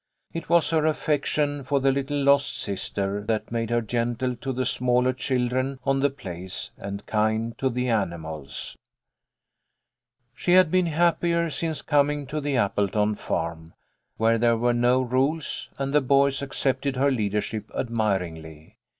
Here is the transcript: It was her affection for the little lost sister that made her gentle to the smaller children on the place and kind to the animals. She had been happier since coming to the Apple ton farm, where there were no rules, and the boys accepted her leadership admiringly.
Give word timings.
It 0.33 0.49
was 0.49 0.71
her 0.71 0.83
affection 0.87 1.63
for 1.63 1.79
the 1.79 1.91
little 1.91 2.19
lost 2.23 2.57
sister 2.57 3.23
that 3.27 3.51
made 3.51 3.69
her 3.69 3.81
gentle 3.83 4.35
to 4.37 4.51
the 4.51 4.65
smaller 4.65 5.13
children 5.13 5.77
on 5.83 5.99
the 5.99 6.09
place 6.09 6.71
and 6.75 7.05
kind 7.05 7.55
to 7.59 7.69
the 7.69 7.87
animals. 7.89 8.75
She 10.33 10.53
had 10.53 10.71
been 10.71 10.87
happier 10.87 11.51
since 11.51 11.83
coming 11.83 12.25
to 12.25 12.41
the 12.41 12.57
Apple 12.57 12.87
ton 12.87 13.13
farm, 13.13 13.75
where 14.17 14.39
there 14.39 14.57
were 14.57 14.73
no 14.73 15.01
rules, 15.01 15.69
and 15.77 15.93
the 15.93 16.01
boys 16.01 16.41
accepted 16.41 16.95
her 16.95 17.11
leadership 17.11 17.69
admiringly. 17.77 18.77